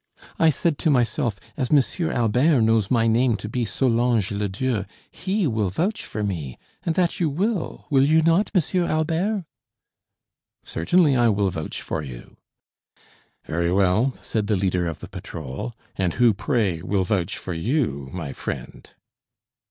I 0.39 0.49
said 0.49 0.79
to 0.79 0.89
myself, 0.89 1.39
as 1.55 1.69
M. 1.71 2.09
Albert 2.09 2.61
knows 2.61 2.89
my 2.89 3.05
name 3.05 3.37
to 3.37 3.47
be 3.47 3.65
Solange 3.65 4.31
Ledieu, 4.31 4.85
he 5.11 5.45
will 5.45 5.69
vouch 5.69 6.07
for 6.07 6.23
me; 6.23 6.57
and 6.81 6.95
that 6.95 7.19
you 7.19 7.29
will, 7.29 7.85
will 7.91 8.01
you 8.03 8.23
not, 8.23 8.49
M. 8.55 8.81
Albert?" 8.85 9.45
"Certainly, 10.63 11.15
I 11.17 11.29
will 11.29 11.51
vouch 11.51 11.83
for 11.83 12.01
you." 12.01 12.35
"Very 13.45 13.71
well," 13.71 14.15
said 14.23 14.47
the 14.47 14.55
leader 14.55 14.87
of 14.87 15.01
the 15.01 15.07
patrol; 15.07 15.75
"and 15.95 16.13
who, 16.15 16.33
pray, 16.33 16.81
will 16.81 17.03
vouch 17.03 17.37
for 17.37 17.53
you, 17.53 18.09
my 18.11 18.33
friend?" 18.33 18.89